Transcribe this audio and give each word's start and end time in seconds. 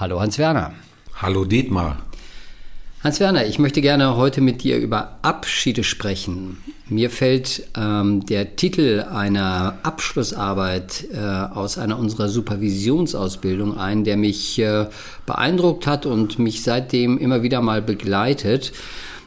Hallo 0.00 0.20
Hans-Werner. 0.20 0.74
Hallo 1.16 1.44
Dietmar. 1.44 1.96
Hans-Werner, 3.02 3.46
ich 3.46 3.58
möchte 3.58 3.80
gerne 3.80 4.14
heute 4.14 4.40
mit 4.40 4.62
dir 4.62 4.78
über 4.78 5.18
Abschiede 5.22 5.82
sprechen. 5.82 6.58
Mir 6.88 7.10
fällt 7.10 7.64
ähm, 7.76 8.24
der 8.24 8.54
Titel 8.54 9.04
einer 9.10 9.78
Abschlussarbeit 9.82 11.08
äh, 11.12 11.18
aus 11.18 11.78
einer 11.78 11.98
unserer 11.98 12.28
Supervisionsausbildung 12.28 13.76
ein, 13.76 14.04
der 14.04 14.16
mich 14.16 14.60
äh, 14.60 14.86
beeindruckt 15.26 15.88
hat 15.88 16.06
und 16.06 16.38
mich 16.38 16.62
seitdem 16.62 17.18
immer 17.18 17.42
wieder 17.42 17.60
mal 17.60 17.82
begleitet. 17.82 18.70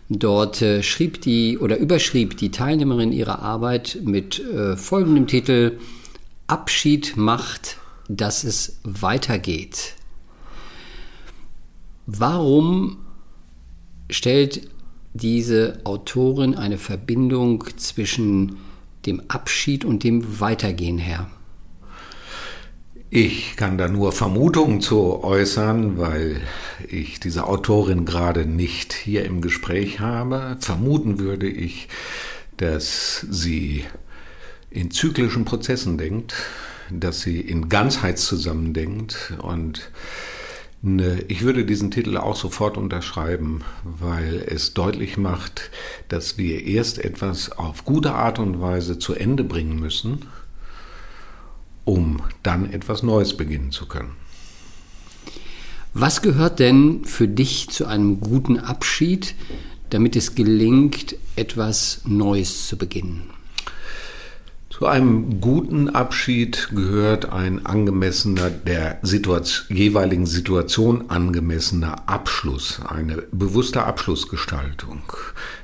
Dort 0.08 0.62
äh, 0.62 0.84
schrieb 0.84 1.20
die 1.20 1.58
oder 1.58 1.76
überschrieb 1.76 2.38
die 2.38 2.50
Teilnehmerin 2.50 3.12
ihre 3.12 3.40
Arbeit 3.40 3.98
mit 4.06 4.40
äh, 4.40 4.78
folgendem 4.78 5.28
Titel 5.28 5.80
Abschied 6.48 7.18
macht, 7.18 7.76
dass 8.08 8.46
es 8.46 8.80
weitergeht. 8.84 9.96
Warum 12.06 12.98
stellt 14.10 14.70
diese 15.14 15.82
Autorin 15.84 16.56
eine 16.56 16.78
Verbindung 16.78 17.66
zwischen 17.78 18.58
dem 19.06 19.22
Abschied 19.28 19.86
und 19.86 20.04
dem 20.04 20.40
Weitergehen 20.40 20.98
her? 20.98 21.30
Ich 23.14 23.58
kann 23.58 23.78
da 23.78 23.90
nur 23.90 24.14
Vermutungen 24.14 24.80
zu 24.80 25.22
äußern, 25.22 25.98
weil 25.98 26.40
ich 26.88 27.20
diese 27.20 27.46
Autorin 27.46 28.06
gerade 28.06 28.46
nicht 28.46 28.94
hier 28.94 29.26
im 29.26 29.42
Gespräch 29.42 30.00
habe. 30.00 30.56
Vermuten 30.62 31.20
würde 31.20 31.50
ich, 31.50 31.90
dass 32.56 33.26
sie 33.30 33.84
in 34.70 34.92
zyklischen 34.92 35.44
Prozessen 35.44 35.98
denkt, 35.98 36.36
dass 36.90 37.20
sie 37.20 37.42
in 37.42 37.68
Ganzheitszusammen 37.68 38.74
denkt 38.74 39.34
und 39.42 39.92
ich 40.84 41.44
würde 41.44 41.64
diesen 41.64 41.92
Titel 41.92 42.18
auch 42.18 42.36
sofort 42.36 42.76
unterschreiben, 42.76 43.62
weil 43.84 44.44
es 44.48 44.74
deutlich 44.74 45.16
macht, 45.16 45.70
dass 46.08 46.40
wir 46.40 46.66
erst 46.66 46.98
etwas 46.98 47.52
auf 47.52 47.86
gute 47.86 48.14
Art 48.14 48.40
und 48.40 48.62
Weise 48.62 48.98
zu 48.98 49.14
Ende 49.14 49.44
bringen 49.44 49.80
müssen, 49.80 50.26
um 51.86 52.24
dann 52.42 52.72
etwas 52.72 53.04
Neues 53.04 53.38
beginnen 53.38 53.72
zu 53.72 53.88
können. 53.88 54.14
Was 55.94 56.24
gehört 56.24 56.58
denn 56.58 57.06
für 57.06 57.28
dich 57.28 57.70
zu 57.70 57.86
einem 57.86 58.20
guten 58.20 58.58
Abschied, 58.58 59.36
damit 59.92 60.16
es 60.16 60.34
gelingt, 60.34 61.16
etwas 61.36 62.02
Neues 62.06 62.68
zu 62.68 62.78
beginnen? 62.78 63.30
Zu 64.82 64.88
einem 64.88 65.40
guten 65.40 65.90
Abschied 65.90 66.70
gehört 66.74 67.32
ein 67.32 67.68
angemessener, 67.68 68.50
der 68.50 68.98
Situation, 69.04 69.78
jeweiligen 69.78 70.26
Situation 70.26 71.12
angemessener 71.12 72.10
Abschluss, 72.10 72.82
eine 72.88 73.18
bewusste 73.32 73.84
Abschlussgestaltung. 73.84 75.04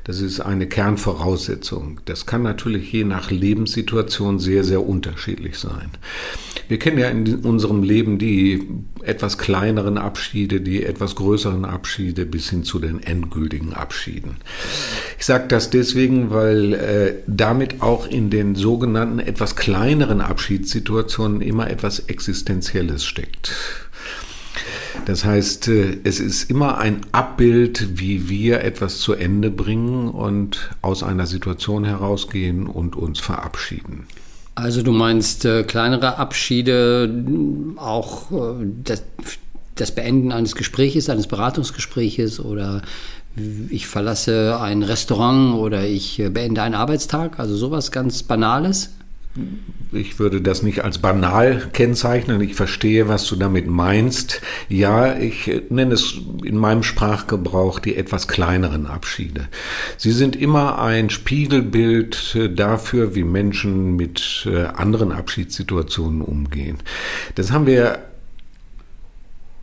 Das 0.04 0.22
ist 0.22 0.40
eine 0.40 0.68
Kernvoraussetzung. 0.68 2.00
Das 2.06 2.28
kann 2.28 2.44
natürlich 2.44 2.92
je 2.92 3.06
nach 3.06 3.32
Lebenssituation 3.32 4.38
sehr, 4.38 4.64
sehr 4.64 4.88
unterschiedlich 4.88 5.58
sein. 5.58 5.90
Wir 6.68 6.80
kennen 6.80 6.98
ja 6.98 7.08
in 7.08 7.38
unserem 7.38 7.82
Leben 7.82 8.20
die 8.20 8.68
etwas 9.02 9.38
kleineren 9.38 9.98
Abschiede, 9.98 10.60
die 10.60 10.84
etwas 10.84 11.16
größeren 11.16 11.66
Abschiede 11.66 12.26
bis 12.26 12.50
hin 12.50 12.64
zu 12.64 12.80
den 12.80 13.02
endgültigen 13.02 13.74
Abschieden. 13.74 14.38
Ich 15.18 15.26
sage 15.26 15.46
das 15.48 15.70
deswegen, 15.70 16.30
weil 16.30 16.74
äh, 16.74 17.14
damit 17.26 17.82
auch 17.82 18.06
in 18.06 18.30
den 18.30 18.56
sogenannten 18.56 19.07
etwas 19.20 19.56
kleineren 19.56 20.22
Abschiedssituationen 20.22 21.42
immer 21.42 21.70
etwas 21.70 22.00
Existenzielles 22.00 23.06
steckt. 23.06 23.54
Das 25.06 25.24
heißt, 25.26 25.68
äh, 25.68 25.98
es 26.04 26.20
ist 26.20 26.50
immer 26.50 26.78
ein 26.78 27.02
Abbild, 27.12 28.00
wie 28.00 28.30
wir 28.30 28.62
etwas 28.62 29.00
zu 29.00 29.14
Ende 29.14 29.50
bringen 29.52 30.10
und 30.10 30.72
aus 30.82 31.04
einer 31.04 31.28
Situation 31.28 31.86
herausgehen 31.86 32.68
und 32.68 32.96
uns 32.96 33.20
verabschieden. 33.20 34.08
Also 34.56 34.82
du 34.82 34.92
meinst 34.92 35.46
äh, 35.46 35.64
kleinere 35.64 36.18
Abschiede, 36.18 37.14
auch 37.78 38.32
äh, 38.32 38.66
das, 38.84 39.04
das, 39.76 39.92
Beenden 39.92 40.32
eines 40.32 40.56
Gespräches, 40.56 41.10
eines 41.10 41.28
Beratungsgespräches 41.28 42.40
oder 42.40 42.82
ich 43.70 43.88
verlasse 43.88 44.60
ein 44.60 44.84
Restaurant 44.84 45.56
oder 45.56 45.86
ich 45.86 46.20
äh, 46.20 46.30
beende 46.30 46.62
einen 46.62 46.76
Arbeitstag, 46.76 47.40
also 47.40 47.56
sowas 47.56 47.92
ganz 47.92 48.24
Banales? 48.24 48.92
ich 49.92 50.20
würde 50.20 50.42
das 50.42 50.64
nicht 50.64 50.84
als 50.84 50.98
banal 50.98 51.70
kennzeichnen. 51.72 52.42
Ich 52.42 52.56
verstehe, 52.56 53.08
was 53.08 53.26
du 53.28 53.36
damit 53.36 53.68
meinst. 53.68 54.42
Ja, 54.68 55.16
ich 55.16 55.50
nenne 55.70 55.94
es 55.94 56.16
in 56.44 56.58
meinem 56.58 56.84
Sprachgebrauch 56.84 57.80
die 57.80 57.96
etwas 57.96 58.28
kleineren 58.28 58.86
Abschiede. 58.86 59.48
Sie 59.98 60.12
sind 60.12 60.36
immer 60.36 60.80
ein 60.82 61.10
Spiegelbild 61.10 62.38
dafür, 62.56 63.16
wie 63.16 63.24
Menschen 63.24 63.96
mit 63.96 64.48
äh, 64.52 64.66
anderen 64.66 65.12
Abschiedssituationen 65.12 66.22
umgehen. 66.22 66.78
Das 67.36 67.52
haben 67.52 67.68
wir 67.68 68.00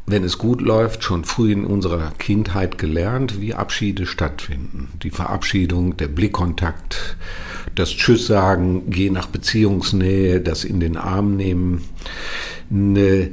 wenn 0.06 0.22
es 0.22 0.38
gut 0.38 0.60
läuft, 0.60 1.02
schon 1.02 1.24
früh 1.24 1.52
in 1.52 1.64
unserer 1.64 2.12
Kindheit 2.18 2.76
gelernt, 2.76 3.40
wie 3.40 3.54
Abschiede 3.54 4.06
stattfinden. 4.06 4.88
Die 5.02 5.10
Verabschiedung, 5.10 5.96
der 5.96 6.08
Blickkontakt, 6.08 7.16
das 7.74 7.90
Tschüss 7.90 8.26
sagen, 8.26 8.82
je 8.92 9.10
nach 9.10 9.26
Beziehungsnähe, 9.26 10.40
das 10.40 10.64
in 10.64 10.80
den 10.80 10.96
Arm 10.96 11.36
nehmen. 11.36 11.84
Ne, 12.68 13.30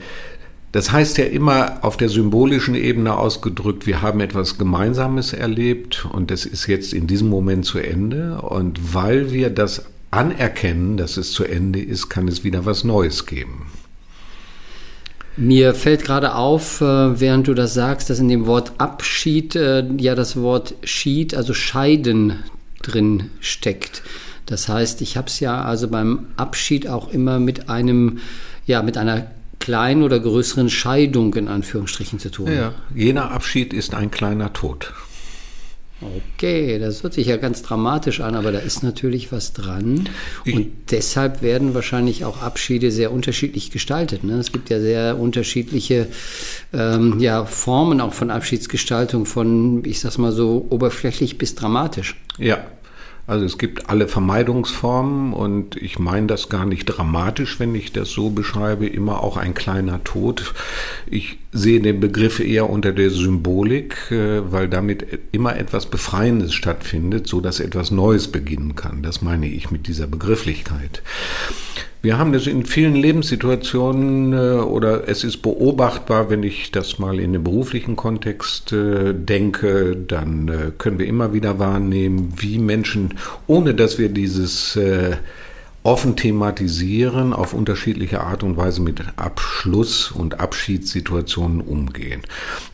das 0.71 0.93
heißt 0.93 1.17
ja 1.17 1.25
immer 1.25 1.79
auf 1.81 1.97
der 1.97 2.07
symbolischen 2.07 2.75
Ebene 2.75 3.17
ausgedrückt, 3.17 3.85
wir 3.85 4.01
haben 4.01 4.21
etwas 4.21 4.57
Gemeinsames 4.57 5.33
erlebt 5.33 6.07
und 6.13 6.31
das 6.31 6.45
ist 6.45 6.67
jetzt 6.67 6.93
in 6.93 7.07
diesem 7.07 7.27
Moment 7.27 7.65
zu 7.65 7.79
Ende. 7.79 8.41
Und 8.41 8.93
weil 8.93 9.31
wir 9.31 9.49
das 9.49 9.83
anerkennen, 10.11 10.95
dass 10.95 11.17
es 11.17 11.33
zu 11.33 11.43
Ende 11.43 11.81
ist, 11.81 12.07
kann 12.09 12.29
es 12.29 12.45
wieder 12.45 12.65
was 12.65 12.85
Neues 12.85 13.25
geben. 13.25 13.65
Mir 15.37 15.73
fällt 15.73 16.03
gerade 16.03 16.35
auf, 16.35 16.81
äh, 16.81 17.19
während 17.19 17.47
du 17.47 17.53
das 17.53 17.73
sagst, 17.73 18.09
dass 18.09 18.19
in 18.19 18.27
dem 18.27 18.45
Wort 18.45 18.73
Abschied 18.77 19.55
äh, 19.55 19.85
ja 19.97 20.15
das 20.15 20.35
Wort 20.35 20.75
Schied, 20.83 21.35
also 21.35 21.53
Scheiden 21.53 22.43
drin 22.81 23.29
steckt. 23.39 24.03
Das 24.45 24.67
heißt, 24.67 25.01
ich 25.01 25.15
habe 25.15 25.27
es 25.27 25.39
ja 25.39 25.63
also 25.63 25.87
beim 25.87 26.27
Abschied 26.35 26.87
auch 26.87 27.11
immer 27.13 27.39
mit 27.39 27.69
einem, 27.69 28.19
ja, 28.65 28.81
mit 28.81 28.97
einer 28.97 29.27
kleinen 29.59 30.03
oder 30.03 30.19
größeren 30.19 30.69
Scheidung 30.69 31.33
in 31.35 31.47
Anführungsstrichen 31.47 32.19
zu 32.19 32.29
tun. 32.29 32.51
Ja, 32.51 32.73
jener 32.93 33.31
Abschied 33.31 33.73
ist 33.73 33.93
ein 33.93 34.11
kleiner 34.11 34.51
Tod. 34.51 34.91
Okay, 36.01 36.79
das 36.79 37.03
hört 37.03 37.13
sich 37.13 37.27
ja 37.27 37.37
ganz 37.37 37.61
dramatisch 37.61 38.21
an, 38.21 38.35
aber 38.35 38.51
da 38.51 38.59
ist 38.59 38.81
natürlich 38.81 39.31
was 39.31 39.53
dran. 39.53 40.09
Ich 40.45 40.55
und 40.55 40.71
deshalb 40.89 41.43
werden 41.43 41.75
wahrscheinlich 41.75 42.25
auch 42.25 42.41
Abschiede 42.41 42.91
sehr 42.91 43.11
unterschiedlich 43.11 43.69
gestaltet. 43.69 44.23
Ne? 44.23 44.33
Es 44.33 44.51
gibt 44.51 44.69
ja 44.71 44.79
sehr 44.79 45.19
unterschiedliche 45.19 46.07
ähm, 46.73 47.19
ja, 47.19 47.45
Formen 47.45 48.01
auch 48.01 48.13
von 48.13 48.31
Abschiedsgestaltung, 48.31 49.25
von, 49.25 49.85
ich 49.85 49.99
sag's 49.99 50.17
mal 50.17 50.31
so, 50.31 50.65
oberflächlich 50.69 51.37
bis 51.37 51.53
dramatisch. 51.53 52.15
Ja, 52.39 52.65
also 53.31 53.45
es 53.45 53.57
gibt 53.57 53.89
alle 53.89 54.09
Vermeidungsformen 54.09 55.31
und 55.31 55.77
ich 55.77 55.99
meine 55.99 56.27
das 56.27 56.49
gar 56.49 56.65
nicht 56.65 56.83
dramatisch, 56.85 57.61
wenn 57.61 57.73
ich 57.75 57.93
das 57.93 58.09
so 58.09 58.29
beschreibe, 58.29 58.85
immer 58.85 59.23
auch 59.23 59.37
ein 59.37 59.53
kleiner 59.53 60.03
Tod. 60.03 60.53
Ich 61.09 61.37
sehe 61.53 61.79
den 61.79 62.01
Begriff 62.01 62.41
eher 62.41 62.69
unter 62.69 62.91
der 62.91 63.09
Symbolik, 63.09 64.11
äh, 64.11 64.51
weil 64.51 64.67
damit 64.67 65.07
immer 65.31 65.55
etwas 65.55 65.85
Befreiendes 65.85 66.53
stattfindet, 66.53 67.25
so 67.25 67.39
dass 67.39 67.61
etwas 67.61 67.89
Neues 67.89 68.27
beginnen 68.27 68.75
kann. 68.75 69.01
Das 69.01 69.21
meine 69.21 69.47
ich 69.47 69.71
mit 69.71 69.87
dieser 69.87 70.07
Begrifflichkeit. 70.07 71.01
Wir 72.03 72.17
haben 72.17 72.33
das 72.33 72.47
in 72.47 72.65
vielen 72.65 72.95
Lebenssituationen 72.95 74.33
äh, 74.33 74.59
oder 74.61 75.07
es 75.07 75.23
ist 75.23 75.43
beobachtbar, 75.43 76.31
wenn 76.31 76.41
ich 76.41 76.71
das 76.71 76.97
mal 76.97 77.19
in 77.19 77.33
den 77.33 77.43
beruflichen 77.43 77.95
Kontext 77.95 78.73
äh, 78.73 79.13
denke, 79.13 79.95
dann 79.95 80.47
äh, 80.47 80.71
können 80.75 80.97
wir 80.97 81.05
immer 81.05 81.31
wieder 81.33 81.59
wahrnehmen, 81.59 82.33
wie 82.37 82.57
Menschen, 82.57 83.13
ohne 83.45 83.75
dass 83.75 83.99
wir 83.99 84.09
dieses 84.09 84.79
offen 85.83 86.15
thematisieren, 86.15 87.33
auf 87.33 87.53
unterschiedliche 87.53 88.21
Art 88.21 88.43
und 88.43 88.55
Weise 88.55 88.81
mit 88.81 89.01
Abschluss- 89.17 90.11
und 90.11 90.39
Abschiedssituationen 90.39 91.61
umgehen. 91.61 92.21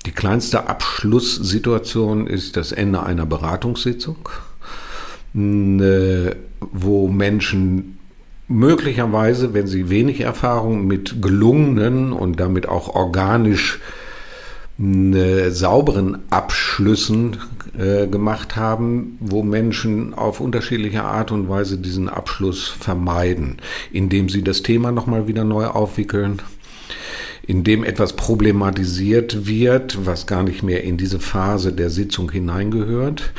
Die 0.05 0.11
kleinste 0.11 0.67
Abschlusssituation 0.67 2.27
ist 2.27 2.57
das 2.57 2.73
Ende 2.73 3.03
einer 3.03 3.25
Beratungssitzung, 3.25 4.29
wo 5.33 7.07
Menschen 7.07 7.96
möglicherweise, 8.47 9.53
wenn 9.53 9.67
sie 9.67 9.89
wenig 9.89 10.21
Erfahrung 10.21 10.87
mit 10.87 11.21
gelungenen 11.21 12.13
und 12.13 12.39
damit 12.39 12.67
auch 12.67 12.95
organisch 12.95 13.79
sauberen 14.79 16.19
Abschlüssen 16.29 17.37
äh, 17.75 18.05
gemacht 18.05 18.55
haben, 18.55 19.17
wo 19.19 19.41
Menschen 19.41 20.13
auf 20.13 20.39
unterschiedliche 20.39 21.03
Art 21.03 21.31
und 21.31 21.49
Weise 21.49 21.79
diesen 21.79 22.09
Abschluss 22.09 22.67
vermeiden, 22.67 23.57
indem 23.91 24.29
sie 24.29 24.43
das 24.43 24.61
Thema 24.61 24.91
nochmal 24.91 25.27
wieder 25.27 25.43
neu 25.43 25.65
aufwickeln, 25.65 26.43
indem 27.47 27.85
etwas 27.85 28.13
problematisiert 28.13 29.47
wird, 29.47 30.05
was 30.05 30.27
gar 30.27 30.43
nicht 30.43 30.63
mehr 30.63 30.83
in 30.83 30.97
diese 30.97 31.19
Phase 31.19 31.71
der 31.71 31.89
Sitzung 31.89 32.29
hineingehört, 32.29 33.31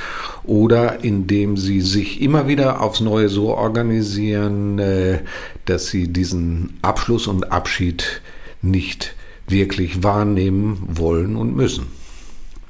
oder 0.45 1.05
indem 1.05 1.59
sie 1.59 1.83
sich 1.83 2.23
immer 2.23 2.49
wieder 2.49 2.81
aufs 2.81 3.01
Neue 3.01 3.29
so 3.29 3.55
organisieren, 3.55 4.79
äh, 4.79 5.19
dass 5.67 5.89
sie 5.89 6.09
diesen 6.09 6.79
Abschluss 6.81 7.27
und 7.27 7.53
Abschied 7.53 8.23
nicht 8.63 9.15
wirklich 9.47 10.03
wahrnehmen 10.03 10.83
wollen 10.89 11.37
und 11.37 11.55
müssen. 11.55 11.87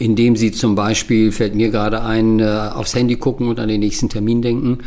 Indem 0.01 0.37
Sie 0.37 0.53
zum 0.53 0.77
Beispiel, 0.77 1.33
fällt 1.33 1.57
mir 1.57 1.71
gerade 1.71 2.03
ein, 2.03 2.39
äh, 2.39 2.45
aufs 2.45 2.95
Handy 2.95 3.17
gucken 3.17 3.49
und 3.49 3.59
an 3.59 3.69
den 3.69 3.81
nächsten 3.81 4.09
Termin 4.09 4.43
denken, 4.43 4.79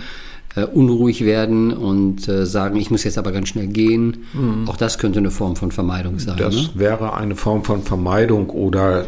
äh, 0.56 0.64
unruhig 0.64 1.26
werden 1.26 1.74
und 1.74 2.28
äh, 2.28 2.46
sagen, 2.46 2.76
ich 2.78 2.92
muss 2.92 3.04
jetzt 3.04 3.18
aber 3.18 3.32
ganz 3.32 3.50
schnell 3.50 3.68
gehen. 3.68 4.26
Mhm. 4.34 4.68
Auch 4.68 4.78
das 4.78 4.98
könnte 4.98 5.20
eine 5.20 5.32
Form 5.32 5.56
von 5.56 5.72
Vermeidung 5.72 6.20
sein. 6.20 6.38
Das 6.38 6.56
ne? 6.56 6.70
wäre 6.76 7.14
eine 7.14 7.36
Form 7.36 7.64
von 7.64 7.84
Vermeidung 7.84 8.50
oder 8.50 9.06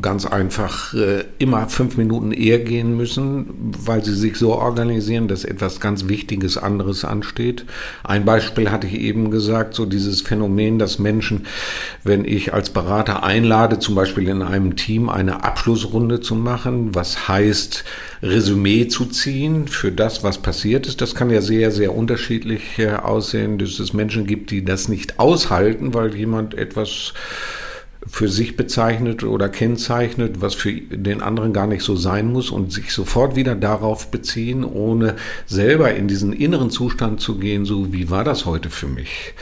ganz 0.00 0.24
einfach 0.24 0.94
äh, 0.94 1.24
immer 1.38 1.68
fünf 1.68 1.96
Minuten 1.96 2.30
eher 2.30 2.60
gehen 2.60 2.96
müssen, 2.96 3.46
weil 3.58 4.04
sie 4.04 4.14
sich 4.14 4.36
so 4.36 4.54
organisieren, 4.54 5.26
dass 5.26 5.44
etwas 5.44 5.80
ganz 5.80 6.06
Wichtiges 6.06 6.56
anderes 6.56 7.04
ansteht. 7.04 7.64
Ein 8.04 8.24
Beispiel 8.24 8.70
hatte 8.70 8.86
ich 8.86 8.94
eben 8.94 9.32
gesagt, 9.32 9.74
so 9.74 9.84
dieses 9.84 10.20
Phänomen, 10.20 10.78
dass 10.78 11.00
Menschen, 11.00 11.46
wenn 12.04 12.24
ich 12.24 12.54
als 12.54 12.70
Berater 12.70 13.24
einlade, 13.24 13.80
zum 13.80 13.96
Beispiel 13.96 14.28
in 14.28 14.42
einem 14.42 14.76
Team 14.76 15.08
eine 15.08 15.42
Abschlussrunde 15.42 16.20
zu 16.20 16.36
machen, 16.36 16.94
was 16.94 17.26
heißt, 17.26 17.84
Resümee 18.22 18.88
zu 18.88 19.06
ziehen 19.06 19.68
für 19.68 19.92
das, 19.92 20.22
was 20.22 20.38
passiert 20.38 20.86
ist. 20.86 21.00
Das 21.00 21.14
kann 21.14 21.30
ja 21.30 21.40
sehr, 21.40 21.70
sehr 21.70 21.94
unterschiedlich 21.94 22.78
äh, 22.78 22.90
aussehen, 22.90 23.58
dass 23.58 23.78
es 23.78 23.92
Menschen 23.92 24.26
gibt, 24.26 24.50
die 24.52 24.64
das 24.64 24.88
nicht 24.88 25.18
aushalten, 25.18 25.94
weil 25.94 26.14
jemand 26.14 26.54
etwas 26.54 27.12
für 28.06 28.28
sich 28.28 28.56
bezeichnet 28.56 29.24
oder 29.24 29.48
kennzeichnet, 29.48 30.40
was 30.40 30.54
für 30.54 30.72
den 30.72 31.20
anderen 31.20 31.52
gar 31.52 31.66
nicht 31.66 31.82
so 31.82 31.96
sein 31.96 32.32
muss 32.32 32.50
und 32.50 32.72
sich 32.72 32.92
sofort 32.92 33.36
wieder 33.36 33.54
darauf 33.54 34.10
beziehen, 34.10 34.64
ohne 34.64 35.16
selber 35.46 35.94
in 35.94 36.08
diesen 36.08 36.32
inneren 36.32 36.70
Zustand 36.70 37.20
zu 37.20 37.38
gehen, 37.38 37.64
so 37.64 37.92
wie 37.92 38.10
war 38.10 38.24
das 38.24 38.46
heute 38.46 38.70
für 38.70 38.86
mich. 38.86 39.34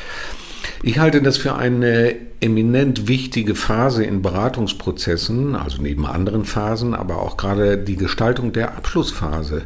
Ich 0.82 0.99
halte 0.99 1.23
das 1.23 1.37
für 1.37 1.55
eine 1.56 2.14
eminent 2.41 3.08
wichtige 3.08 3.55
Phase 3.55 4.05
in 4.05 4.23
Beratungsprozessen, 4.23 5.55
also 5.55 5.81
neben 5.81 6.06
anderen 6.06 6.44
Phasen, 6.44 6.94
aber 6.94 7.23
auch 7.23 7.37
gerade 7.37 7.79
die 7.79 7.97
Gestaltung 7.97 8.52
der 8.52 8.76
Abschlussphase. 8.76 9.62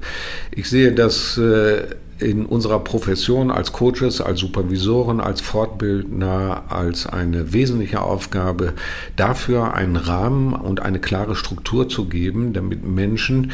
Ich 0.52 0.68
sehe 0.68 0.92
das 0.92 1.36
äh, 1.36 1.82
in 2.20 2.46
unserer 2.46 2.80
Profession 2.80 3.50
als 3.50 3.72
Coaches, 3.72 4.20
als 4.20 4.40
Supervisoren, 4.40 5.20
als 5.20 5.40
Fortbildner 5.40 6.64
als 6.68 7.06
eine 7.06 7.52
wesentliche 7.52 8.02
Aufgabe, 8.02 8.74
dafür 9.16 9.74
einen 9.74 9.96
Rahmen 9.96 10.52
und 10.52 10.80
eine 10.80 10.98
klare 10.98 11.36
Struktur 11.36 11.88
zu 11.88 12.06
geben, 12.06 12.52
damit 12.52 12.84
Menschen 12.86 13.52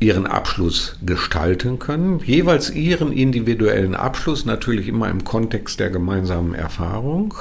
ihren 0.00 0.26
Abschluss 0.26 0.96
gestalten 1.04 1.78
können, 1.78 2.20
jeweils 2.24 2.70
ihren 2.70 3.12
individuellen 3.12 3.94
Abschluss, 3.94 4.46
natürlich 4.46 4.88
immer 4.88 5.10
im 5.10 5.24
Kontext 5.24 5.78
der 5.78 5.90
gemeinsamen 5.90 6.54
Erfahrung 6.54 7.34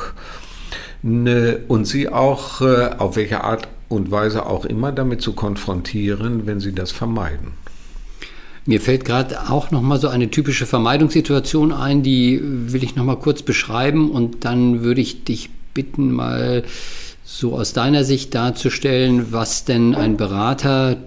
ne, 1.02 1.62
und 1.70 1.86
sie 1.86 2.10
auch 2.10 2.62
äh, 2.62 2.90
auf 2.98 3.16
welche 3.16 3.44
Art 3.44 3.70
und 3.88 4.12
Weise 4.12 4.46
auch 4.46 4.66
immer 4.66 4.92
damit 4.92 5.22
zu 5.22 5.34
konfrontieren, 5.34 6.46
wenn 6.46 6.60
sie 6.60 6.74
das 6.74 6.92
vermeiden. 6.92 7.54
Mir 8.70 8.80
fällt 8.80 9.04
gerade 9.04 9.50
auch 9.50 9.72
noch 9.72 9.82
mal 9.82 10.00
so 10.00 10.10
eine 10.10 10.30
typische 10.30 10.68
Vermeidungssituation 10.68 11.74
ein, 11.74 12.04
die 12.04 12.40
will 12.44 12.84
ich 12.84 12.96
noch 12.96 13.04
mal 13.04 13.16
kurz 13.16 13.42
beschreiben 13.42 14.12
und 14.12 14.46
dann 14.46 14.84
würde 14.84 15.02
ich 15.02 15.24
dich 15.24 15.50
bitten, 15.74 16.12
mal 16.12 16.64
so 17.26 17.58
aus 17.58 17.74
deiner 17.74 18.04
Sicht 18.04 18.36
darzustellen, 18.36 19.32
was 19.32 19.66
denn 19.66 19.96
ein 19.96 20.18
Berater, 20.18 20.98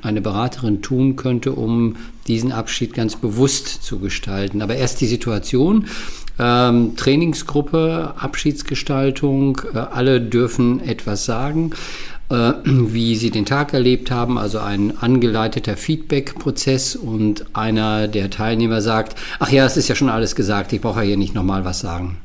eine 0.00 0.22
Beraterin 0.22 0.80
tun 0.80 1.16
könnte, 1.16 1.52
um 1.52 1.96
diesen 2.26 2.52
Abschied 2.52 2.94
ganz 2.94 3.16
bewusst 3.16 3.84
zu 3.84 3.98
gestalten. 3.98 4.62
Aber 4.62 4.76
erst 4.76 5.02
die 5.02 5.06
Situation. 5.06 5.88
Ähm, 6.38 6.96
Trainingsgruppe, 6.96 8.14
Abschiedsgestaltung, 8.16 9.60
äh, 9.74 9.78
alle 9.78 10.22
dürfen 10.22 10.80
etwas 10.80 11.26
sagen. 11.26 11.72
Äh, 12.30 12.52
wie 12.64 13.16
sie 13.16 13.30
den 13.30 13.44
Tag 13.44 13.74
erlebt 13.74 14.10
haben, 14.10 14.38
also 14.38 14.60
ein 14.60 14.96
angeleiteter 14.98 15.76
Feedback-Prozess 15.76 16.96
und 16.96 17.44
einer 17.54 18.08
der 18.08 18.30
Teilnehmer 18.30 18.80
sagt, 18.80 19.18
ach 19.40 19.50
ja, 19.50 19.66
es 19.66 19.76
ist 19.76 19.88
ja 19.88 19.94
schon 19.94 20.08
alles 20.08 20.34
gesagt, 20.36 20.72
ich 20.72 20.80
brauche 20.80 21.00
ja 21.00 21.06
hier 21.06 21.16
nicht 21.16 21.34
nochmal 21.34 21.64
was 21.64 21.80
sagen. 21.80 22.18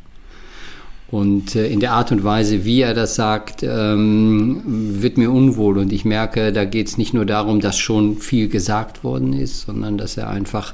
Und 1.09 1.55
äh, 1.55 1.67
in 1.67 1.79
der 1.79 1.93
Art 1.93 2.11
und 2.11 2.23
Weise, 2.23 2.65
wie 2.65 2.81
er 2.81 2.93
das 2.93 3.15
sagt, 3.15 3.63
ähm, 3.63 4.61
wird 4.65 5.17
mir 5.17 5.31
unwohl 5.31 5.77
und 5.77 5.91
ich 5.91 6.05
merke, 6.05 6.51
da 6.51 6.65
geht 6.65 6.87
es 6.87 6.97
nicht 6.97 7.13
nur 7.13 7.25
darum, 7.25 7.59
dass 7.59 7.77
schon 7.77 8.17
viel 8.17 8.47
gesagt 8.47 9.03
worden 9.03 9.33
ist, 9.33 9.61
sondern 9.61 9.97
dass 9.97 10.17
er 10.17 10.29
einfach 10.29 10.73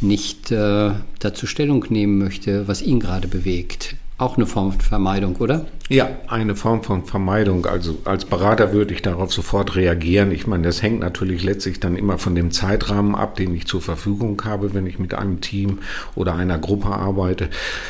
nicht 0.00 0.50
äh, 0.50 0.92
dazu 1.18 1.46
Stellung 1.46 1.84
nehmen 1.90 2.18
möchte, 2.18 2.68
was 2.68 2.82
ihn 2.82 3.00
gerade 3.00 3.28
bewegt 3.28 3.96
auch 4.20 4.36
eine 4.36 4.46
Form 4.46 4.72
von 4.72 4.80
Vermeidung, 4.80 5.36
oder? 5.36 5.66
Ja, 5.92 6.08
eine 6.28 6.54
Form 6.54 6.84
von 6.84 7.04
Vermeidung. 7.04 7.66
Also 7.66 7.98
als 8.04 8.24
Berater 8.24 8.72
würde 8.72 8.94
ich 8.94 9.02
darauf 9.02 9.32
sofort 9.32 9.74
reagieren. 9.74 10.30
Ich 10.30 10.46
meine, 10.46 10.62
das 10.62 10.82
hängt 10.82 11.00
natürlich 11.00 11.42
letztlich 11.42 11.80
dann 11.80 11.96
immer 11.96 12.16
von 12.16 12.36
dem 12.36 12.52
Zeitrahmen 12.52 13.16
ab, 13.16 13.34
den 13.34 13.52
ich 13.56 13.66
zur 13.66 13.80
Verfügung 13.80 14.40
habe, 14.44 14.72
wenn 14.72 14.86
ich 14.86 15.00
mit 15.00 15.14
einem 15.14 15.40
Team 15.40 15.78
oder 16.14 16.36
einer 16.36 16.58
Gruppe 16.58 16.90
arbeite. 16.90 17.48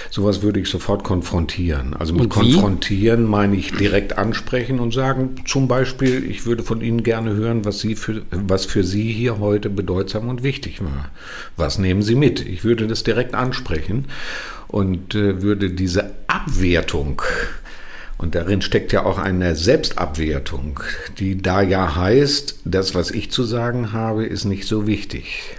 Sowas 0.08 0.40
würde 0.40 0.60
ich 0.60 0.70
sofort 0.70 1.04
konfrontieren. 1.04 1.92
Also 1.92 2.14
mit 2.14 2.30
konfrontieren 2.30 3.24
meine 3.24 3.56
ich 3.56 3.70
direkt 3.72 4.16
ansprechen 4.16 4.80
und 4.80 4.94
sagen, 4.94 5.34
zum 5.44 5.68
Beispiel, 5.68 6.24
ich 6.24 6.46
würde 6.46 6.62
von 6.62 6.80
Ihnen 6.80 7.02
gerne 7.02 7.34
hören, 7.34 7.66
was, 7.66 7.80
Sie 7.80 7.96
für, 7.96 8.22
was 8.30 8.64
für 8.64 8.82
Sie 8.82 9.12
hier 9.12 9.40
heute 9.40 9.68
bedeutsam 9.68 10.30
und 10.30 10.42
wichtig 10.42 10.82
war. 10.82 11.10
Was 11.58 11.76
nehmen 11.76 12.00
Sie 12.00 12.14
mit? 12.14 12.40
Ich 12.40 12.64
würde 12.64 12.86
das 12.86 13.02
direkt 13.02 13.34
ansprechen 13.34 14.06
und 14.70 15.14
äh, 15.14 15.42
würde 15.42 15.70
diese 15.70 16.12
Abwertung, 16.28 17.20
und 18.20 18.34
darin 18.34 18.60
steckt 18.60 18.92
ja 18.92 19.06
auch 19.06 19.16
eine 19.16 19.56
Selbstabwertung, 19.56 20.80
die 21.18 21.40
da 21.40 21.62
ja 21.62 21.96
heißt, 21.96 22.60
das, 22.66 22.94
was 22.94 23.10
ich 23.10 23.30
zu 23.30 23.44
sagen 23.44 23.94
habe, 23.94 24.26
ist 24.26 24.44
nicht 24.44 24.66
so 24.66 24.86
wichtig. 24.86 25.56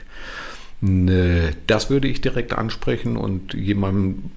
Ne, 0.80 1.56
das 1.65 1.89
würde 1.89 2.08
ich 2.08 2.22
direkt 2.22 2.53
ansprechen 2.53 3.18
und 3.18 3.56
jemandem 3.56 4.30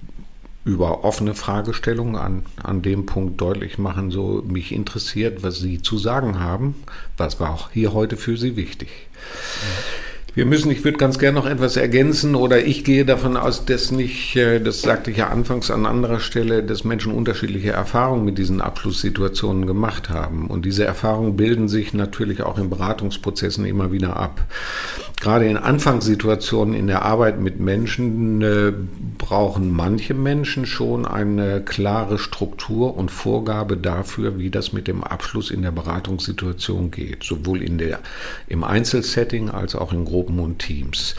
über 0.63 1.03
offene 1.03 1.35
Fragestellungen 1.35 2.15
an, 2.15 2.45
an 2.63 2.81
dem 2.81 3.05
Punkt 3.05 3.39
deutlich 3.39 3.77
machen, 3.77 4.09
so 4.09 4.43
mich 4.47 4.71
interessiert, 4.71 5.43
was 5.43 5.59
Sie 5.59 5.83
zu 5.83 5.99
sagen 5.99 6.39
haben, 6.39 6.73
was 7.17 7.39
war 7.39 7.51
auch 7.51 7.69
hier 7.69 7.93
heute 7.93 8.17
für 8.17 8.37
Sie 8.37 8.55
wichtig. 8.55 8.89
Ja. 9.61 9.67
Wir 10.35 10.45
müssen, 10.45 10.69
ich 10.69 10.83
würde 10.83 10.97
ganz 10.97 11.17
gerne 11.17 11.39
noch 11.39 11.45
etwas 11.45 11.77
ergänzen 11.77 12.35
oder 12.35 12.65
ich 12.65 12.83
gehe 12.83 13.05
davon 13.05 13.37
aus, 13.37 13.63
dass 13.63 13.91
nicht, 13.91 14.35
äh, 14.35 14.59
das 14.59 14.81
sagte 14.81 15.09
ich 15.09 15.17
ja 15.17 15.29
anfangs 15.29 15.71
an 15.71 15.85
anderer 15.85 16.19
Stelle, 16.19 16.61
dass 16.61 16.83
Menschen 16.83 17.13
unterschiedliche 17.13 17.71
Erfahrungen 17.71 18.25
mit 18.25 18.37
diesen 18.37 18.59
Abschlusssituationen 18.59 19.65
gemacht 19.65 20.09
haben. 20.09 20.47
Und 20.47 20.65
diese 20.65 20.83
Erfahrungen 20.83 21.37
bilden 21.37 21.69
sich 21.69 21.93
natürlich 21.93 22.43
auch 22.43 22.57
in 22.57 22.69
Beratungsprozessen 22.69 23.63
immer 23.63 23.93
wieder 23.93 24.17
ab. 24.17 24.43
Gerade 25.21 25.47
in 25.47 25.55
Anfangssituationen 25.55 26.73
in 26.73 26.87
der 26.87 27.03
Arbeit 27.03 27.39
mit 27.39 27.61
Menschen 27.61 28.41
äh, 28.41 28.73
brauchen 29.25 29.71
manche 29.71 30.13
Menschen 30.13 30.67
schon 30.67 31.03
eine 31.03 31.59
klare 31.59 32.19
Struktur 32.19 32.95
und 32.95 33.09
Vorgabe 33.09 33.75
dafür, 33.75 34.37
wie 34.37 34.51
das 34.51 34.71
mit 34.71 34.87
dem 34.87 35.03
Abschluss 35.03 35.49
in 35.49 35.63
der 35.63 35.71
Beratungssituation 35.71 36.91
geht, 36.91 37.23
sowohl 37.23 37.63
in 37.63 37.79
der, 37.79 38.01
im 38.47 38.63
Einzelsetting 38.63 39.49
als 39.49 39.73
auch 39.73 39.91
in 39.93 40.05
Gruppen 40.05 40.37
und 40.37 40.59
Teams. 40.59 41.15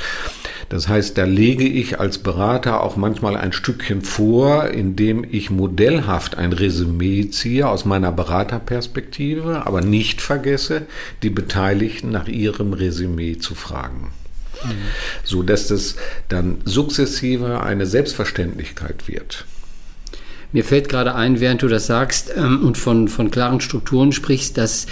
Das 0.68 0.86
heißt, 0.86 1.18
da 1.18 1.25
lege 1.25 1.66
ich 1.66 1.98
als 1.98 2.18
Berater 2.18 2.80
auch 2.84 2.94
manchmal 2.94 3.36
ein 3.36 3.52
Stückchen 3.52 4.02
vor, 4.02 4.68
indem 4.68 5.26
ich 5.28 5.50
modellhaft 5.50 6.38
ein 6.38 6.52
Resümee 6.52 7.30
ziehe 7.30 7.68
aus 7.68 7.84
meiner 7.84 8.12
Beraterperspektive, 8.12 9.66
aber 9.66 9.80
nicht 9.80 10.20
vergesse, 10.20 10.86
die 11.25 11.30
Beteiligten 11.30 12.12
nach 12.12 12.28
ihrem 12.28 12.72
Resümee 12.72 13.38
zu 13.38 13.56
fragen. 13.56 14.12
Mhm. 14.64 14.70
So 15.25 15.42
dass 15.42 15.68
das 15.68 15.96
dann 16.28 16.58
sukzessive 16.64 17.60
eine 17.62 17.86
Selbstverständlichkeit 17.86 19.08
wird. 19.08 19.44
Mir 20.52 20.64
fällt 20.64 20.88
gerade 20.88 21.14
ein, 21.14 21.40
während 21.40 21.62
du 21.62 21.68
das 21.68 21.86
sagst 21.86 22.32
ähm, 22.34 22.64
und 22.64 22.78
von, 22.78 23.08
von 23.08 23.30
klaren 23.30 23.60
Strukturen 23.60 24.12
sprichst, 24.12 24.56
dass 24.56 24.86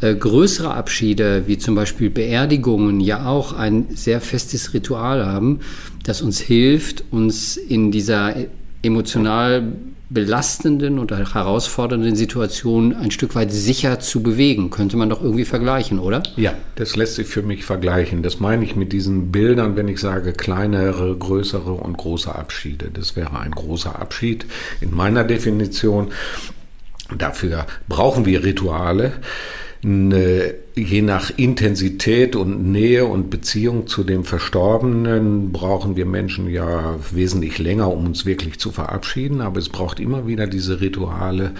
äh, 0.00 0.14
größere 0.14 0.72
Abschiede, 0.72 1.44
wie 1.46 1.58
zum 1.58 1.74
Beispiel 1.74 2.10
Beerdigungen, 2.10 3.00
ja 3.00 3.26
auch 3.26 3.52
ein 3.52 3.88
sehr 3.94 4.20
festes 4.20 4.72
Ritual 4.72 5.26
haben, 5.26 5.60
das 6.04 6.22
uns 6.22 6.40
hilft, 6.40 7.04
uns 7.10 7.56
in 7.56 7.90
dieser 7.90 8.34
emotional 8.82 9.72
belastenden 10.10 10.98
oder 10.98 11.18
herausfordernden 11.18 12.16
Situationen 12.16 12.94
ein 12.94 13.12
Stück 13.12 13.36
weit 13.36 13.52
sicher 13.52 14.00
zu 14.00 14.22
bewegen. 14.22 14.70
Könnte 14.70 14.96
man 14.96 15.08
doch 15.08 15.22
irgendwie 15.22 15.44
vergleichen, 15.44 16.00
oder? 16.00 16.22
Ja, 16.36 16.52
das 16.74 16.96
lässt 16.96 17.14
sich 17.14 17.28
für 17.28 17.42
mich 17.42 17.64
vergleichen. 17.64 18.22
Das 18.22 18.40
meine 18.40 18.64
ich 18.64 18.74
mit 18.74 18.92
diesen 18.92 19.30
Bildern, 19.30 19.76
wenn 19.76 19.88
ich 19.88 20.00
sage 20.00 20.32
kleinere, 20.32 21.16
größere 21.16 21.72
und 21.72 21.96
große 21.96 22.34
Abschiede. 22.34 22.90
Das 22.92 23.14
wäre 23.14 23.38
ein 23.38 23.52
großer 23.52 23.98
Abschied 23.98 24.46
in 24.80 24.94
meiner 24.94 25.22
Definition. 25.22 26.08
Dafür 27.16 27.66
brauchen 27.88 28.26
wir 28.26 28.42
Rituale 28.42 29.12
eine, 29.84 30.54
je 30.82 31.02
nach 31.02 31.30
Intensität 31.36 32.36
und 32.36 32.70
Nähe 32.70 33.04
und 33.04 33.30
Beziehung 33.30 33.86
zu 33.86 34.04
dem 34.04 34.24
Verstorbenen 34.24 35.52
brauchen 35.52 35.96
wir 35.96 36.06
Menschen 36.06 36.48
ja 36.48 36.98
wesentlich 37.10 37.58
länger, 37.58 37.92
um 37.92 38.06
uns 38.06 38.26
wirklich 38.26 38.58
zu 38.58 38.70
verabschieden. 38.70 39.40
Aber 39.40 39.58
es 39.58 39.68
braucht 39.68 40.00
immer 40.00 40.26
wieder 40.26 40.46
diese 40.46 40.80
Rituale, 40.80 41.52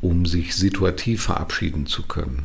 um 0.00 0.26
sich 0.26 0.54
situativ 0.54 1.22
verabschieden 1.22 1.86
zu 1.86 2.02
können. 2.02 2.42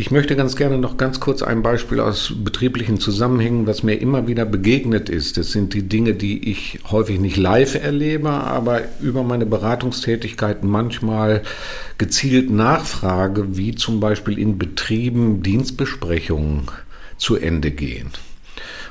Ich 0.00 0.12
möchte 0.12 0.36
ganz 0.36 0.54
gerne 0.54 0.78
noch 0.78 0.96
ganz 0.96 1.18
kurz 1.18 1.42
ein 1.42 1.60
Beispiel 1.60 1.98
aus 1.98 2.32
betrieblichen 2.44 3.00
Zusammenhängen, 3.00 3.66
was 3.66 3.82
mir 3.82 3.94
immer 3.94 4.28
wieder 4.28 4.44
begegnet 4.44 5.08
ist. 5.08 5.38
Das 5.38 5.50
sind 5.50 5.74
die 5.74 5.88
Dinge, 5.88 6.14
die 6.14 6.48
ich 6.48 6.78
häufig 6.88 7.18
nicht 7.18 7.36
live 7.36 7.74
erlebe, 7.74 8.30
aber 8.30 8.82
über 9.00 9.24
meine 9.24 9.44
Beratungstätigkeiten 9.44 10.70
manchmal 10.70 11.42
gezielt 11.98 12.48
nachfrage, 12.48 13.56
wie 13.56 13.74
zum 13.74 13.98
Beispiel 13.98 14.38
in 14.38 14.56
Betrieben 14.56 15.42
Dienstbesprechungen 15.42 16.68
zu 17.16 17.34
Ende 17.34 17.72
gehen. 17.72 18.12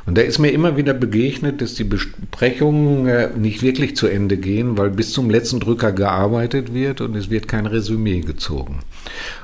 Und 0.08 0.18
da 0.18 0.22
ist 0.22 0.40
mir 0.40 0.52
immer 0.52 0.78
wieder 0.78 0.94
begegnet, 0.94 1.62
dass 1.62 1.76
die 1.76 1.84
Besprechungen 1.84 3.08
äh, 3.08 3.30
nicht 3.36 3.62
wirklich 3.62 3.98
zu 3.98 4.08
Ende 4.08 4.38
gehen, 4.38 4.78
weil 4.78 4.90
bis 4.90 5.12
zum 5.12 5.30
letzten 5.30 5.60
Drücker 5.60 5.92
gearbeitet 5.92 6.74
wird 6.74 7.02
und 7.02 7.14
es 7.16 7.30
wird 7.30 7.50
kein 7.50 7.66
Resümee 7.66 8.22
gezogen. 8.22 8.80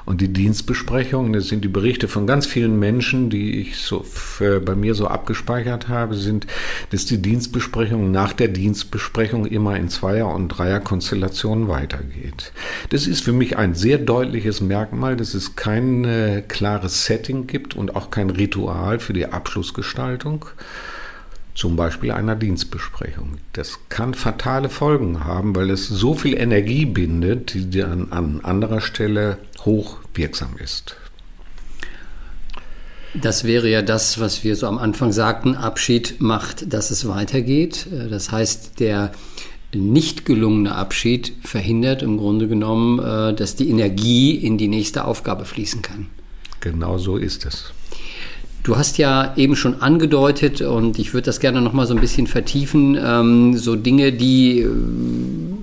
Und 0.05 0.19
die 0.19 0.33
Dienstbesprechungen, 0.33 1.33
das 1.33 1.47
sind 1.47 1.63
die 1.63 1.69
Berichte 1.69 2.07
von 2.07 2.27
ganz 2.27 2.45
vielen 2.45 2.77
Menschen, 2.77 3.29
die 3.29 3.61
ich 3.61 3.77
so 3.77 4.05
bei 4.39 4.75
mir 4.75 4.95
so 4.95 5.07
abgespeichert 5.07 5.87
habe, 5.87 6.15
sind, 6.15 6.45
dass 6.89 7.05
die 7.05 7.21
Dienstbesprechung 7.21 8.11
nach 8.11 8.33
der 8.33 8.49
Dienstbesprechung 8.49 9.45
immer 9.45 9.77
in 9.77 9.89
Zweier- 9.89 10.33
und 10.33 10.49
Dreierkonstellationen 10.49 11.67
weitergeht. 11.67 12.51
Das 12.89 13.07
ist 13.07 13.23
für 13.23 13.33
mich 13.33 13.57
ein 13.57 13.75
sehr 13.75 13.97
deutliches 13.97 14.59
Merkmal, 14.59 15.15
dass 15.15 15.33
es 15.33 15.55
kein 15.55 16.03
äh, 16.03 16.43
klares 16.47 17.05
Setting 17.05 17.47
gibt 17.47 17.75
und 17.75 17.95
auch 17.95 18.11
kein 18.11 18.29
Ritual 18.29 18.99
für 18.99 19.13
die 19.13 19.27
Abschlussgestaltung 19.27 20.45
zum 21.55 21.75
Beispiel 21.75 22.11
einer 22.11 22.35
Dienstbesprechung. 22.35 23.37
Das 23.53 23.79
kann 23.89 24.13
fatale 24.13 24.69
Folgen 24.69 25.23
haben, 25.23 25.55
weil 25.55 25.69
es 25.69 25.87
so 25.87 26.15
viel 26.15 26.35
Energie 26.35 26.85
bindet, 26.85 27.53
die 27.53 27.69
dann 27.69 28.11
an 28.11 28.41
anderer 28.43 28.81
Stelle 28.81 29.37
hoch 29.65 29.97
wirksam 30.13 30.55
ist. 30.57 30.95
Das 33.13 33.43
wäre 33.43 33.69
ja 33.69 33.83
das, 33.83 34.19
was 34.19 34.43
wir 34.43 34.55
so 34.55 34.67
am 34.67 34.79
Anfang 34.79 35.11
sagten, 35.11 35.55
Abschied 35.55 36.19
macht, 36.19 36.73
dass 36.73 36.89
es 36.89 37.07
weitergeht. 37.07 37.87
Das 38.09 38.31
heißt, 38.31 38.79
der 38.79 39.11
nicht 39.75 40.25
gelungene 40.25 40.75
Abschied 40.75 41.33
verhindert 41.41 42.01
im 42.01 42.17
Grunde 42.17 42.47
genommen, 42.47 42.99
äh, 42.99 43.33
dass 43.33 43.55
die 43.55 43.69
Energie 43.69 44.35
in 44.35 44.57
die 44.57 44.67
nächste 44.67 45.05
Aufgabe 45.05 45.45
fließen 45.45 45.81
kann. 45.81 46.07
Genau 46.59 46.97
so 46.97 47.17
ist 47.17 47.45
es. 47.45 47.71
Du 48.63 48.77
hast 48.77 48.97
ja 48.97 49.33
eben 49.35 49.55
schon 49.55 49.81
angedeutet, 49.81 50.61
und 50.61 50.97
ich 50.97 51.13
würde 51.13 51.25
das 51.25 51.39
gerne 51.39 51.61
noch 51.61 51.73
mal 51.73 51.85
so 51.85 51.93
ein 51.93 51.99
bisschen 51.99 52.27
vertiefen, 52.27 52.97
ähm, 52.97 53.57
so 53.57 53.75
Dinge, 53.75 54.13
die 54.13 54.65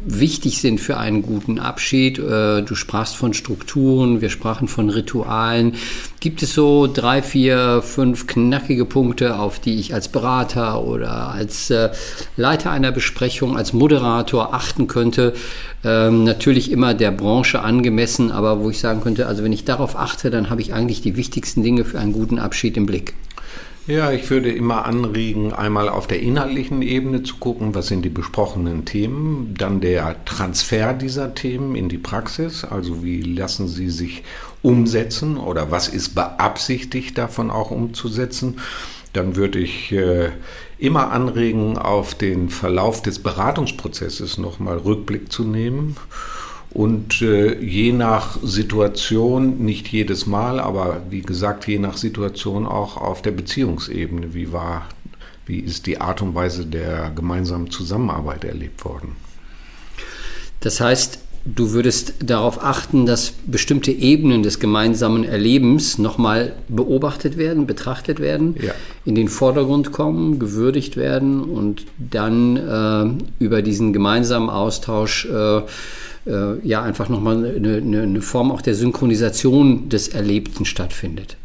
wichtig 0.05 0.61
sind 0.61 0.81
für 0.81 0.97
einen 0.97 1.23
guten 1.23 1.59
Abschied. 1.59 2.19
Äh, 2.19 2.63
du 2.63 2.75
sprachst 2.75 3.17
von 3.17 3.35
Strukturen, 3.35 4.21
wir 4.21 4.31
sprachen 4.31 4.69
von 4.69 4.91
Ritualen. 4.91 5.75
Gibt 6.21 6.43
es 6.43 6.55
so 6.55 6.87
drei, 6.87 7.23
vier, 7.23 7.83
fünf 7.83 8.27
knackige 8.27 8.85
Punkte, 8.85 9.39
auf 9.39 9.59
die 9.59 9.79
ich 9.79 9.95
als 9.95 10.09
Berater 10.09 10.85
oder 10.85 11.29
als 11.31 11.71
äh, 11.71 11.91
Leiter 12.37 12.71
einer 12.71 12.93
Besprechung, 12.93 13.57
als 13.57 13.73
Moderator 13.73 14.55
achten 14.55 14.87
könnte? 14.87 15.35
Ähm, 15.85 16.25
natürlich 16.25 16.71
immer 16.71 16.95
der 16.95 17.11
Branche 17.11 17.63
angemessen, 17.63 18.31
aber 18.31 18.63
wo 18.63 18.71
ich 18.71 18.81
sagen 18.81 19.01
könnte, 19.01 19.27
also 19.27 19.43
wenn 19.43 19.53
ich 19.53 19.65
darauf 19.65 19.97
achte, 19.97 20.31
dann 20.31 20.51
habe 20.51 20.61
ich 20.61 20.75
eigentlich 20.75 21.01
die 21.01 21.17
wichtigsten 21.17 21.63
Dinge 21.63 21.85
für 21.85 21.99
einen 21.99 22.13
guten 22.13 22.39
Abschied 22.39 22.77
im 22.77 22.87
Blick. 22.87 23.15
Ja, 23.91 24.13
ich 24.13 24.31
würde 24.31 24.53
immer 24.53 24.85
anregen, 24.85 25.53
einmal 25.53 25.89
auf 25.89 26.07
der 26.07 26.21
inhaltlichen 26.21 26.81
Ebene 26.81 27.25
zu 27.25 27.39
gucken, 27.39 27.75
was 27.75 27.89
sind 27.89 28.03
die 28.03 28.09
besprochenen 28.09 28.85
Themen, 28.85 29.53
dann 29.59 29.81
der 29.81 30.25
Transfer 30.25 30.93
dieser 30.93 31.35
Themen 31.35 31.75
in 31.75 31.89
die 31.89 31.99
Praxis, 31.99 32.63
also 32.63 33.03
wie 33.03 33.21
lassen 33.21 33.67
sie 33.67 33.91
sich 33.91 34.23
umsetzen 34.63 35.39
oder 35.39 35.73
was 35.73 35.89
ist 35.89 36.15
beabsichtigt 36.15 37.19
davon 37.19 37.51
auch 37.51 37.73
umzusetzen. 37.73 38.61
Dann 39.13 39.35
würde 39.35 39.59
ich 39.59 39.91
äh, 39.91 40.29
immer 40.79 41.11
anregen, 41.11 41.77
auf 41.77 42.15
den 42.15 42.49
Verlauf 42.49 43.03
des 43.03 43.19
Beratungsprozesses 43.19 44.39
nochmal 44.39 44.79
Rückblick 44.79 45.33
zu 45.33 45.43
nehmen 45.43 45.97
und 46.73 47.21
äh, 47.21 47.59
je 47.59 47.93
nach 47.93 48.39
Situation, 48.43 49.59
nicht 49.59 49.89
jedes 49.89 50.27
Mal, 50.27 50.61
aber 50.61 51.03
wie 51.11 51.23
gesagt, 51.23 51.67
je 51.67 51.79
nach 51.79 51.97
Situation 51.97 52.67
auch 52.67 52.97
auf 52.97 53.23
der 53.23 53.33
Beziehungsebene, 53.33 54.35
wie 54.35 54.53
war, 54.53 54.89
wie 55.47 55.59
ist 55.59 55.87
die 55.87 56.01
Art 56.01 56.23
und 56.23 56.35
Weise 56.35 56.67
der 56.67 57.11
gemeinsamen 57.11 57.71
Zusammenarbeit 57.71 58.45
erlebt 58.45 58.85
worden. 58.85 59.17
Das 60.61 60.81
heißt, 60.81 61.19
du 61.45 61.73
würdest 61.73 62.15
darauf 62.23 62.63
achten, 62.63 63.07
dass 63.07 63.33
bestimmte 63.47 63.93
Ebenen 63.93 64.43
des 64.43 64.61
gemeinsamen 64.61 65.25
Erlebens 65.25 65.99
nochmal 65.99 66.53
beobachtet 66.69 67.37
werden, 67.37 67.67
betrachtet 67.67 68.21
werden, 68.21 68.57
ja. 68.61 68.73
in 69.05 69.15
den 69.15 69.29
Vordergrund 69.29 69.93
kommen, 69.93 70.39
gewürdigt 70.39 70.97
werden 70.97 71.43
und 71.43 71.87
dann 71.99 72.57
äh, 72.57 73.45
über 73.45 73.63
diesen 73.63 73.93
gemeinsamen 73.93 74.51
Austausch 74.51 75.27
äh, 75.27 75.63
äh, 76.27 76.59
ja 76.63 76.83
einfach 76.83 77.09
nochmal 77.09 77.55
eine, 77.57 77.77
eine 77.77 78.23
Form 78.23 78.53
auch 78.53 78.61
der 78.61 78.75
Synchronisation 78.75 79.89
des 79.89 80.09
Erlebten 80.09 80.65
stattfindet. 80.65 81.37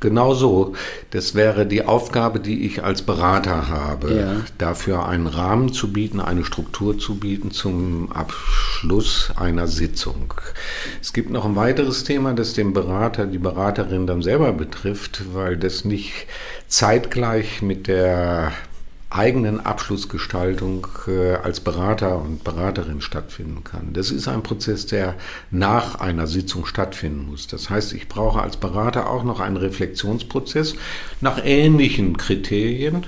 Genau 0.00 0.34
so. 0.34 0.74
Das 1.10 1.34
wäre 1.34 1.66
die 1.66 1.84
Aufgabe, 1.84 2.40
die 2.40 2.66
ich 2.66 2.82
als 2.82 3.02
Berater 3.02 3.68
habe, 3.68 4.14
ja. 4.14 4.36
dafür 4.58 5.06
einen 5.06 5.26
Rahmen 5.26 5.72
zu 5.72 5.92
bieten, 5.92 6.20
eine 6.20 6.44
Struktur 6.44 6.98
zu 6.98 7.16
bieten 7.16 7.50
zum 7.50 8.10
Abschluss 8.12 9.32
einer 9.36 9.66
Sitzung. 9.66 10.34
Es 11.00 11.12
gibt 11.12 11.30
noch 11.30 11.44
ein 11.44 11.56
weiteres 11.56 12.04
Thema, 12.04 12.32
das 12.32 12.54
den 12.54 12.72
Berater, 12.72 13.26
die 13.26 13.38
Beraterin 13.38 14.06
dann 14.06 14.22
selber 14.22 14.52
betrifft, 14.52 15.22
weil 15.34 15.56
das 15.56 15.84
nicht 15.84 16.26
zeitgleich 16.66 17.62
mit 17.62 17.86
der 17.86 18.52
eigenen 19.14 19.60
Abschlussgestaltung 19.60 20.86
äh, 21.06 21.34
als 21.34 21.60
Berater 21.60 22.20
und 22.20 22.44
Beraterin 22.44 23.00
stattfinden 23.00 23.62
kann. 23.64 23.92
Das 23.92 24.10
ist 24.10 24.28
ein 24.28 24.42
Prozess, 24.42 24.86
der 24.86 25.14
nach 25.50 25.96
einer 25.96 26.26
Sitzung 26.26 26.66
stattfinden 26.66 27.26
muss. 27.26 27.46
Das 27.46 27.70
heißt, 27.70 27.92
ich 27.92 28.08
brauche 28.08 28.40
als 28.40 28.56
Berater 28.56 29.10
auch 29.10 29.24
noch 29.24 29.40
einen 29.40 29.56
Reflexionsprozess 29.56 30.74
nach 31.20 31.44
ähnlichen 31.44 32.16
Kriterien, 32.16 33.04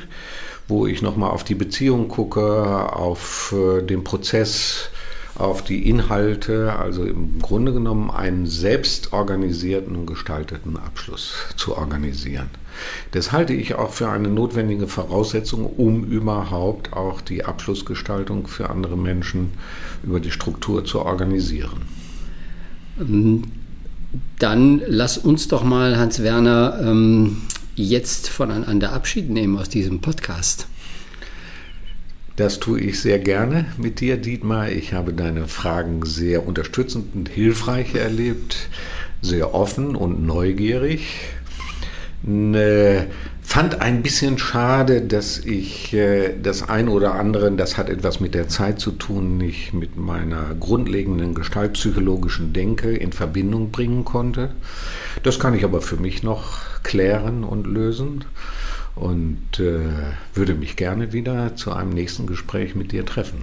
wo 0.69 0.87
ich 0.87 1.03
nochmal 1.03 1.31
auf 1.31 1.45
die 1.45 1.55
Beziehung 1.55 2.09
gucke, 2.09 2.93
auf 2.93 3.55
äh, 3.57 3.83
den 3.83 4.05
Prozess, 4.05 4.91
auf 5.37 5.63
die 5.63 5.89
Inhalte, 5.89 6.75
also 6.75 7.05
im 7.05 7.41
Grunde 7.41 7.73
genommen 7.73 8.11
einen 8.11 8.47
selbstorganisierten 8.47 9.97
und 9.97 10.07
gestalteten 10.07 10.77
Abschluss 10.77 11.35
zu 11.57 11.77
organisieren. 11.77 12.51
Das 13.13 13.33
halte 13.33 13.53
ich 13.53 13.75
auch 13.75 13.91
für 13.91 14.09
eine 14.09 14.29
notwendige 14.29 14.87
Voraussetzung, 14.87 15.67
um 15.67 16.05
überhaupt 16.05 16.93
auch 16.93 17.21
die 17.21 17.45
Abschlussgestaltung 17.45 18.47
für 18.47 18.71
andere 18.71 18.97
Menschen 18.97 19.53
über 20.03 20.21
die 20.21 20.31
Struktur 20.31 20.85
zu 20.85 21.01
organisieren. 21.01 21.83
Dann 24.39 24.83
lass 24.87 25.19
uns 25.19 25.49
doch 25.49 25.65
mal, 25.65 25.97
Hans 25.97 26.23
Werner, 26.23 26.79
ähm, 26.81 27.39
jetzt 27.75 28.29
voneinander 28.29 28.93
Abschied 28.93 29.31
nehmen 29.31 29.59
aus 29.59 29.69
diesem 29.69 30.01
Podcast. 30.01 30.69
Das 32.37 32.59
tue 32.59 32.81
ich 32.81 33.01
sehr 33.01 33.21
gerne 33.21 33.67
mit 33.77 34.01
dir, 34.01 34.17
Dietmar. 34.17 34.69
Ich 34.69 34.93
habe 34.93 35.13
deine 35.13 35.47
Fragen 35.47 36.05
sehr 36.05 36.45
unterstützend 36.45 37.15
und 37.15 37.29
hilfreich 37.29 37.95
erlebt, 37.95 38.69
sehr 39.23 39.55
offen 39.55 39.95
und 39.95 40.27
neugierig. 40.27 41.07
Eine 42.27 43.07
fand 43.41 43.81
ein 43.81 44.03
bisschen 44.03 44.39
schade, 44.39 45.03
dass 45.03 45.39
ich 45.39 45.93
äh, 45.93 46.35
das 46.43 46.69
ein 46.69 46.89
oder 46.89 47.15
andere, 47.15 47.53
das 47.53 47.77
hat 47.79 47.89
etwas 47.89 48.19
mit 48.19 48.35
der 48.35 48.49
Zeit 48.49 48.81
zu 48.81 48.91
tun, 48.91 49.37
nicht 49.37 49.73
mit 49.73 49.97
meiner 49.97 50.57
grundlegenden 50.59 51.35
gestaltpsychologischen 51.35 52.53
Denke 52.53 52.97
in 52.97 53.13
Verbindung 53.13 53.71
bringen 53.71 54.05
konnte. 54.05 54.51
Das 55.23 55.39
kann 55.39 55.55
ich 55.55 55.63
aber 55.63 55.83
für 55.83 55.99
mich 55.99 56.25
noch 56.25 56.63
klären 56.83 57.45
und 57.45 57.69
lösen 57.69 58.25
und 58.97 59.59
äh, 59.59 59.81
würde 60.35 60.55
mich 60.55 60.77
gerne 60.77 61.13
wieder 61.13 61.57
zu 61.57 61.73
einem 61.73 61.91
nächsten 61.91 62.27
Gespräch 62.27 62.75
mit 62.75 62.93
dir 62.93 63.05
treffen. 63.05 63.43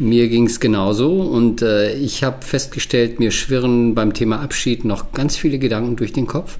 Mir 0.00 0.28
ging 0.28 0.46
es 0.46 0.60
genauso 0.60 1.22
und 1.22 1.62
äh, 1.62 1.94
ich 1.94 2.22
habe 2.22 2.42
festgestellt, 2.44 3.18
mir 3.18 3.32
schwirren 3.32 3.94
beim 3.94 4.14
Thema 4.14 4.40
Abschied 4.40 4.84
noch 4.84 5.12
ganz 5.12 5.36
viele 5.36 5.58
Gedanken 5.58 5.96
durch 5.96 6.12
den 6.12 6.26
Kopf. 6.26 6.58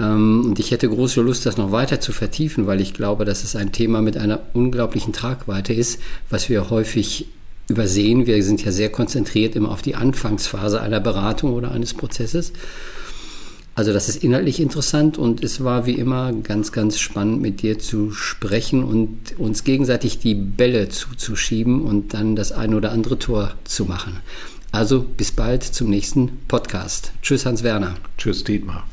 Ähm, 0.00 0.46
und 0.46 0.58
ich 0.58 0.72
hätte 0.72 0.88
große 0.88 1.20
Lust, 1.20 1.46
das 1.46 1.56
noch 1.56 1.70
weiter 1.70 2.00
zu 2.00 2.12
vertiefen, 2.12 2.66
weil 2.66 2.80
ich 2.80 2.92
glaube, 2.92 3.24
dass 3.24 3.44
es 3.44 3.54
ein 3.54 3.70
Thema 3.70 4.02
mit 4.02 4.16
einer 4.16 4.40
unglaublichen 4.54 5.12
Tragweite 5.12 5.72
ist, 5.72 6.00
was 6.30 6.48
wir 6.48 6.70
häufig 6.70 7.28
übersehen. 7.68 8.26
Wir 8.26 8.42
sind 8.42 8.64
ja 8.64 8.72
sehr 8.72 8.90
konzentriert 8.90 9.56
immer 9.56 9.70
auf 9.70 9.82
die 9.82 9.94
Anfangsphase 9.94 10.80
einer 10.80 11.00
Beratung 11.00 11.52
oder 11.52 11.70
eines 11.70 11.94
Prozesses. 11.94 12.52
Also 13.74 13.92
das 13.92 14.08
ist 14.08 14.22
inhaltlich 14.22 14.60
interessant 14.60 15.18
und 15.18 15.42
es 15.42 15.64
war 15.64 15.84
wie 15.84 15.94
immer 15.94 16.32
ganz, 16.32 16.70
ganz 16.70 16.98
spannend 16.98 17.42
mit 17.42 17.62
dir 17.62 17.78
zu 17.78 18.12
sprechen 18.12 18.84
und 18.84 19.38
uns 19.38 19.64
gegenseitig 19.64 20.20
die 20.20 20.36
Bälle 20.36 20.88
zuzuschieben 20.90 21.82
und 21.82 22.14
dann 22.14 22.36
das 22.36 22.52
ein 22.52 22.72
oder 22.74 22.92
andere 22.92 23.18
Tor 23.18 23.54
zu 23.64 23.84
machen. 23.86 24.20
Also 24.70 25.02
bis 25.02 25.32
bald 25.32 25.64
zum 25.64 25.90
nächsten 25.90 26.38
Podcast. 26.46 27.12
Tschüss 27.22 27.46
Hans 27.46 27.64
Werner. 27.64 27.94
Tschüss 28.16 28.44
Dietmar. 28.44 28.84